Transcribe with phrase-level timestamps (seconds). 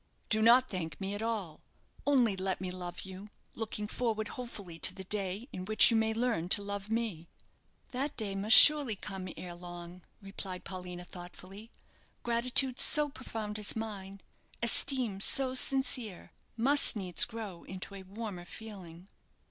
[0.29, 1.61] "Do not thank me at all.
[2.07, 6.11] Only let me love you, looking forward hopefully to the day in which you may
[6.11, 7.27] learn to love me."
[7.91, 11.69] "That day must surely come ere long," replied Paulina, thoughtfully.
[12.23, 14.21] "Gratitude so profound as mine,
[14.63, 19.07] esteem so sincere, must needs grow into a warmer feeling."